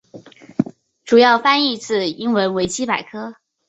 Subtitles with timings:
[1.05, 3.35] 主要翻译自英文维基百科。